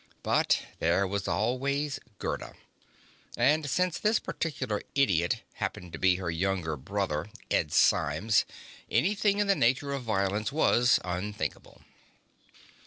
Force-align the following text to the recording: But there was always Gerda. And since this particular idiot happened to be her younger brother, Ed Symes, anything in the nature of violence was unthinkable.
But 0.23 0.63
there 0.79 1.05
was 1.07 1.27
always 1.27 1.99
Gerda. 2.17 2.55
And 3.37 3.69
since 3.69 3.99
this 3.99 4.17
particular 4.17 4.81
idiot 4.95 5.43
happened 5.53 5.93
to 5.93 5.99
be 5.99 6.15
her 6.15 6.31
younger 6.31 6.75
brother, 6.75 7.27
Ed 7.51 7.71
Symes, 7.71 8.43
anything 8.89 9.37
in 9.37 9.45
the 9.45 9.53
nature 9.55 9.93
of 9.93 10.01
violence 10.01 10.51
was 10.51 10.99
unthinkable. 11.05 11.83